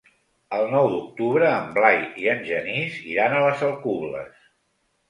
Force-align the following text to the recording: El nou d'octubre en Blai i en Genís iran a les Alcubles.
El 0.59 0.63
nou 0.71 0.87
d'octubre 0.93 1.51
en 1.59 1.69
Blai 1.77 2.01
i 2.25 2.27
en 2.35 2.43
Genís 2.49 2.99
iran 3.13 3.37
a 3.43 3.47
les 3.47 3.65
Alcubles. 3.71 4.47